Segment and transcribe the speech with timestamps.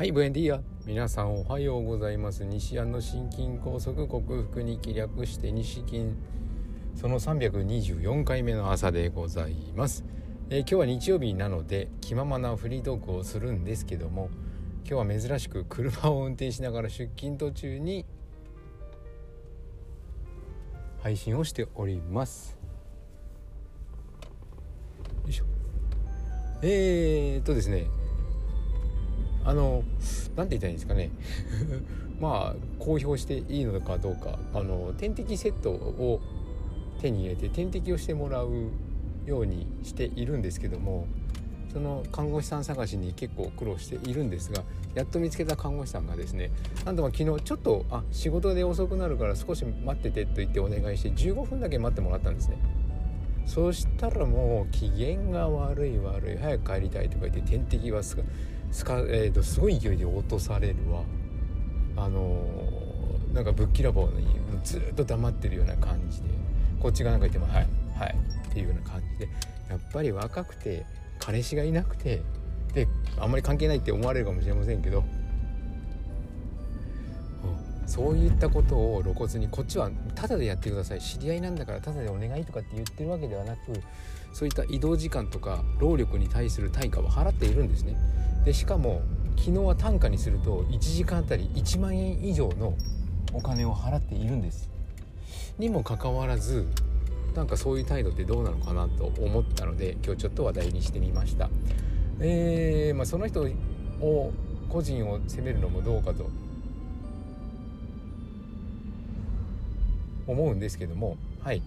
[0.00, 2.42] はいブエンディア皆さんおはようございます。
[2.46, 6.14] 西安の心筋梗塞克服に気略して西筋
[6.94, 10.06] その324回目の朝でございます、
[10.48, 14.30] えー、今日は日曜日なので気ままなフリートークをするんですけども
[14.90, 18.06] 今日は珍しく車を運転しながら出勤途中に
[21.02, 22.56] 配信をしております。
[25.24, 25.44] よいしょ。
[26.62, 27.99] えー、っとですね
[29.50, 29.82] あの
[30.36, 31.10] 何て言ったらいいんですかね。
[32.20, 34.38] まあ公表していいのかどうか。
[34.54, 36.20] あの点滴セットを
[37.00, 38.68] 手に入れて点滴をしてもらう
[39.26, 41.06] ようにしているんですけども
[41.72, 44.62] その看護師さん探しに結構苦労しているんですが
[44.94, 46.50] やっと見つけた看護師さんがですね
[46.84, 52.58] なんとか昨日ちょっとあ仕事で遅くなるから少し待っててと言ってお願いして15分だけ待ってもらったんですね。
[53.46, 58.24] そしたらもう機嫌が悪い悪い早く帰りたいとか言って点滴はすぐ
[58.70, 61.02] すか、えーと、すごい勢いで落とされるわ。
[61.96, 64.26] あのー、なんかぶっきらぼうに
[64.64, 66.28] ずっと黙ってるような感じで
[66.80, 68.16] こっちがなんか言っても「はいはい」
[68.48, 69.28] っていうような感じで
[69.68, 70.86] やっぱり若くて
[71.18, 72.22] 彼氏がいなくて
[72.72, 75.04] であんまり関係ないって思われるかもしれませんけど、
[77.90, 83.60] そういったことを露骨にこっちはタダでやってください知り合いなんだからタダでお願いとかって言ってるわけではなく
[84.32, 87.96] そういった移動時間とか労力に対する対価を払っているんですね。
[88.44, 89.02] でしかも
[89.36, 92.76] 昨日は単価にすると1時間あたり1万円以上の
[93.32, 94.70] お金を払っているんです
[95.58, 96.66] にもかかわらず
[97.34, 101.48] なんかそういう態度ってどうなのかなと思ったので今日ちょっと話題にしてみました
[102.20, 103.46] えー、まあ、その人
[104.00, 104.32] を
[104.68, 106.28] 個人を責めるのもどうかと
[110.30, 111.62] 思うんですけどもはい。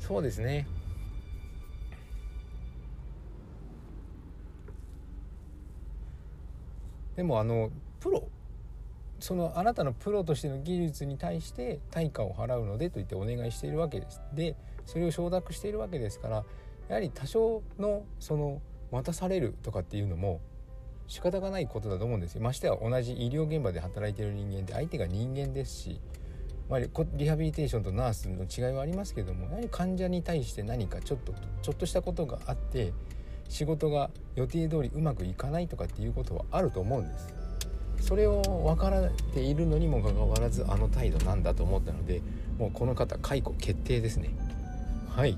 [0.00, 0.66] そうですね。
[7.16, 8.28] でもあのプロ
[9.18, 14.22] そのあなたのプロとしての技術に対して対価を払うのでと言ってお願いしているわけです。
[14.32, 14.56] で
[14.86, 16.44] それを承諾しているわけですから
[16.88, 20.40] やはり多少のその待たされるとかっていうのも
[21.06, 22.40] 仕方がないことだと思うんですよ。
[22.40, 26.00] ましては同じ医療現場で働いている人間って相手が人間ですし、
[26.70, 26.80] まあ、
[27.14, 32.92] リハビリテーションとナースの違いはありますけどもやはり患者に対して何かちょっとちょっとしたことがあって
[33.48, 37.34] 仕事が予定通りうまくいかないとかっていうことはあると思うんです。
[38.00, 42.22] それを分かられているのにもかかわらずあの態度なんだと思ったので
[42.56, 44.30] もうこの方解雇決定ですね。
[45.08, 45.32] はい。
[45.32, 45.36] や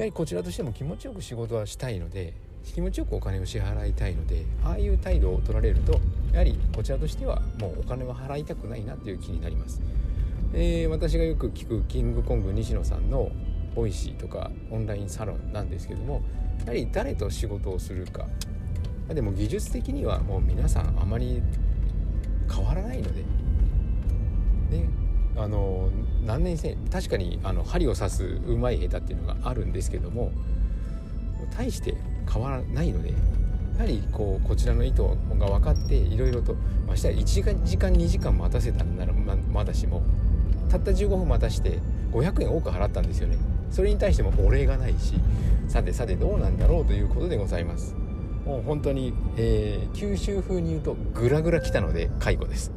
[0.00, 2.34] はりこちらとしても気持ちよく仕事はしたいので
[2.74, 6.00] 気持ちよくお金を支払いたいのでああいう態度を取られると
[6.32, 9.80] やはりこちらとしてはもうお金は払いたくないなっていう気になります、
[10.52, 13.30] えー、私がよく聞くキングコング西野さんの
[13.74, 16.22] Voicy とかオンラインサロンなんですけども
[16.60, 18.26] やはり誰と仕事をするか。
[19.08, 21.42] でも技術的にはもう皆さんあまり
[22.52, 23.20] 変わらないので。
[24.70, 24.88] ね
[25.36, 25.90] あの
[26.24, 30.32] 何年生確かにあの針を刺すうまい下手っていうのがあるんですけども
[31.56, 31.94] 大して
[32.32, 35.02] 変わらないのでやはりこうこちらの意図
[35.38, 36.54] が分かっていろいろと
[36.86, 40.02] ましては1時間2時間待たせたならままだしも
[40.70, 41.78] たった15分待たして
[42.12, 43.36] 500円多く払ったんですよね。
[43.70, 45.14] それに対してもお礼がないし
[45.68, 47.94] さてさてどうなんだろうということでございます。
[48.44, 52.72] もう本当に、えー、九州風に言うとグラグラ来たので介護です。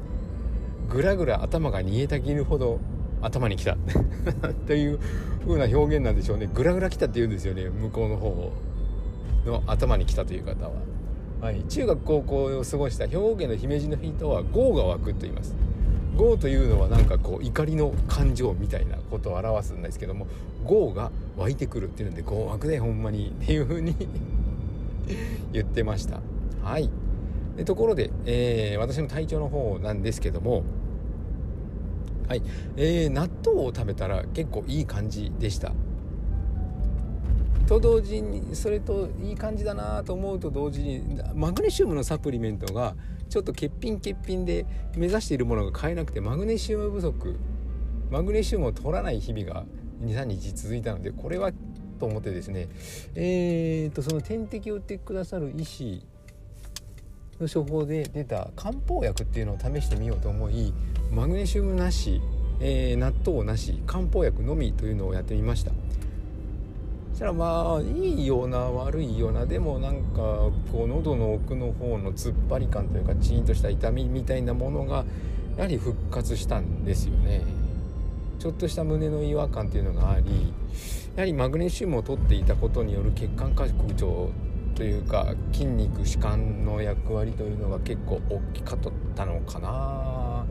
[0.89, 2.79] グラグラ頭が煮えたぎるほど
[3.21, 3.77] 頭に来た。
[4.67, 4.99] という
[5.47, 6.49] 風な表現なんでしょうね。
[6.53, 7.69] グラグラ来たって言うんですよね。
[7.69, 8.51] 向こうの方
[9.45, 10.71] の頭に来たという方は、
[11.41, 15.55] はい、中学高校を過ごした兵庫県の姫路の人は業が湧くと言います。
[16.19, 20.27] 業というのはなんかこう怒りの感情みたいなことを表すんですけども
[20.69, 23.95] 業が湧いてくるっていうので業湧くねほんまにっていう風に
[25.53, 26.19] 言ってました。
[26.61, 26.89] はい。
[27.55, 30.63] でところで、えー、私の体調の方なんですけども
[32.29, 32.43] はい、
[32.77, 35.73] えー、納豆を食べたら結構いい感じでした。
[37.67, 42.95] と同時にそれといい感じだなと思うと同時にマグネシウムのサプリメントが
[43.29, 44.65] ちょっと欠品欠品で
[44.95, 47.39] 目指しているものが買えなくてマグネシウム不足
[48.09, 49.65] マグネシウムを取らない日々が
[50.01, 51.51] 23日続いたのでこれは
[51.99, 52.69] と思ってですね
[53.13, 56.03] えーとその点滴を打ってくださる医師
[57.39, 60.73] の処方で出た漢方薬っていうのを試してみようと思い
[61.11, 62.21] マグネシウムなし、
[62.59, 65.71] えー、納豆なし漢方薬のみというのをやってみました。
[67.19, 70.13] したらまあいいような悪いようなでもなんか
[70.71, 75.03] こう喉の奥の方の突っ張り感というかチーンとした痛みみたいなものが
[75.57, 77.43] やはり復活したんですよね。
[78.39, 80.53] ちょっとした胸の違和感っていうのがあり
[81.17, 84.29] やはりマグネシウムを取っていたことによる血管拡張
[84.79, 88.79] というか筋肉弛緩の役割というのが結構大きかっ
[89.13, 90.45] たのかな。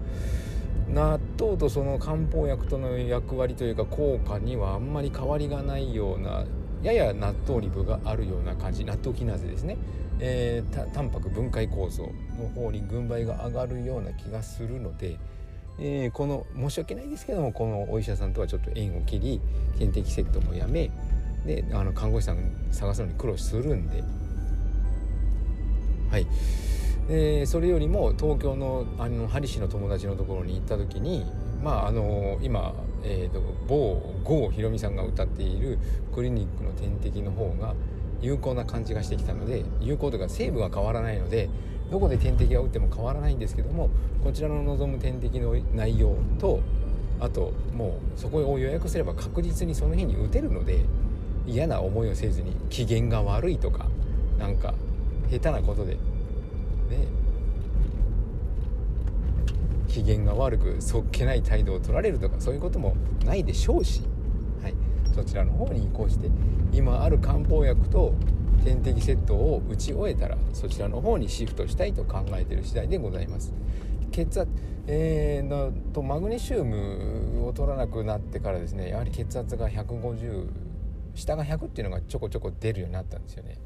[0.88, 6.44] 納豆とその漢方薬との役割というか効果にはあんまり変わりがないような
[6.82, 8.84] やや納豆リブがあるような感じ。
[8.84, 9.78] 納豆キナーゼですね、
[10.20, 12.02] えー、タンパク分解構造
[12.38, 15.18] の方に軍配が上がるような気がするので、
[15.78, 19.40] えー、この申し訳ないですけどもこのお医者さんとはちょっと縁を切り
[19.78, 20.90] 点滴セットもやめ
[21.46, 22.38] であの看護師さん
[22.70, 24.02] 探すのに苦労するんで
[26.10, 26.26] はい。
[27.08, 31.24] でそれよりも東京のあの針師の友達のところに行った時に
[31.62, 35.78] まああの今、えーと、某郷ひろみさんが歌っている
[36.14, 37.74] クリニックの点滴の方が
[38.20, 41.48] 有効な感じがしてきたので有効というか成分は変わらないので
[41.90, 43.88] どこで点滴を打っても変わらないんですけども
[44.22, 46.60] こちらの望む点滴の内容と
[47.20, 50.84] あともうそこを予約すれば確実にその日に打てるので
[51.48, 53.86] 嫌な思いをせずに機嫌が悪いとか
[54.38, 54.74] なんか
[55.30, 55.98] 下手なことでね
[59.88, 64.02] 機嫌が悪くそっけない態度を取られるとかそういうこともないでしょうし、
[64.62, 64.74] はい、
[65.14, 66.30] そちらの方に移行して
[66.72, 68.14] 今ある漢方薬と
[68.64, 73.52] 点滴セットを打ち終えたらそちらの方にシフトしたいと考えている次第でございます。
[74.10, 74.50] 血圧、
[74.86, 80.48] えー、のとマグネシウムを取らなくなってからですねやはり血圧が150
[81.18, 83.58] 下が100っていうのがちょこちょこ出るようになったんですよね。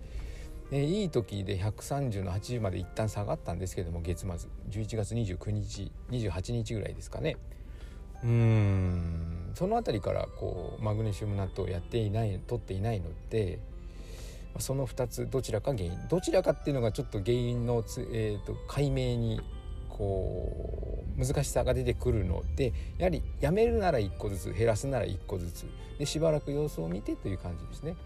[0.71, 4.29] えいい時で130の80まで一旦下がったんですけども月末。
[4.71, 7.37] 11月29日28日ぐらいですかね。
[8.23, 9.53] うーん。
[9.55, 13.59] その辺りからこうマグネシウム納豆をやっていない取っていないので
[14.59, 15.99] その2つどちらか原因。
[16.09, 19.41] どちらかっていうのがちょっと原因のつ、えーと、解明に
[19.91, 20.92] こう
[21.25, 25.67] 難しさが出てくるのでやはりやめるなら1個ずつ減らすなら1個ずつ
[25.99, 27.97] でしばらく様子を見てという感じですね。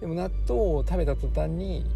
[0.00, 1.86] でも納豆を食べた途端に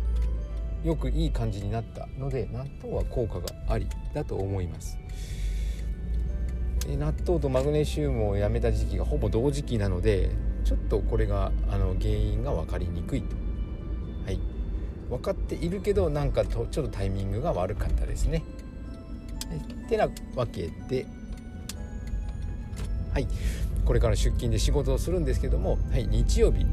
[0.83, 4.99] よくいい感じになったので納豆は効果がありだと思います。
[6.89, 10.31] 納豆とマグネシウムをやめた時期がほぼ同時期なので
[10.65, 13.37] ちょっとこれがあの原因が分かりにくいと。
[14.25, 14.41] はい。
[15.09, 18.43] 分かっているけどなんかとちょっとタイミングが悪かったですね。
[19.57, 21.07] ってなわけで。
[23.13, 23.27] はい。
[23.85, 26.07] これから出勤で仕事をするんですけどもはい。
[26.07, 26.65] 日曜日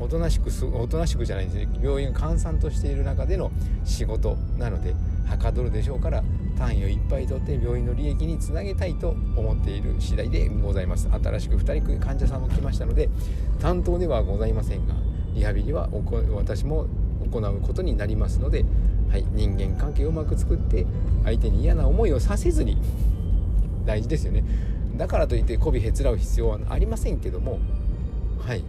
[0.00, 1.68] おとなしくおとなしくじゃないですね。
[1.82, 3.50] 病院が閑散としている中での
[3.84, 4.94] 仕事なので
[5.26, 6.22] はかどるでしょうから
[6.58, 11.08] 単位をいっぱい取って病院の利益につなげたいと思っている次第でございます。
[11.10, 13.08] 新しく2人患者さんも来ましたので
[13.60, 14.94] 担当ではございませんが
[15.34, 15.88] リハビリは
[16.34, 16.86] 私も
[17.30, 18.64] 行うことになりますので、
[19.10, 20.86] はい、人間関係をうまく作って
[21.24, 22.78] 相手に嫌な思いをさせずに
[23.84, 24.44] 大事ですよね。
[24.96, 27.58] だからといって媚びへつらう必要はありませんけども
[28.38, 28.64] はい。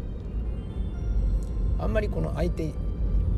[1.79, 2.73] あんまりこの相手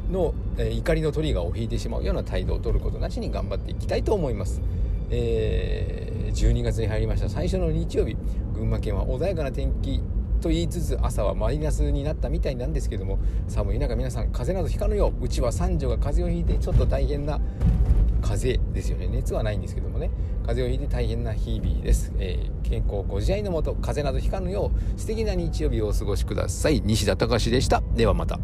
[0.09, 4.61] の、えー、怒りのトリガーを引いてしまうような態度を取ることなしに頑張っていきたいと思います。
[5.11, 7.29] えー、12月に入りました。
[7.29, 8.15] 最初の日曜日
[8.53, 10.01] 群馬県は穏やかな天気
[10.39, 17.39] と言いつつ朝はマイナスになったみたいなんですけども寒い中皆さん風邪などひかぬよううちは三女が風邪をひいてちょっと大変な
[18.21, 19.07] 風邪ですよね。
[19.07, 20.12] 熱はないんですけどもね。
[20.45, 26.81] 風邪をひいて大変な日々です、えー、健康ご自愛のもと風邪などひかぬよう素敵な日曜日をお過ごしください。
[26.83, 27.83] 西田隆でした。
[27.95, 28.39] ではまた。